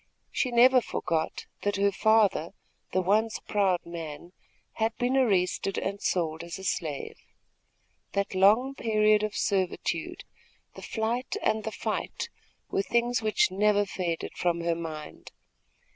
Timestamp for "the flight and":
10.73-11.63